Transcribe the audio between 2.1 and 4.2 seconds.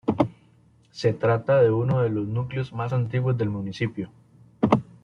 núcleos más antiguos del municipio.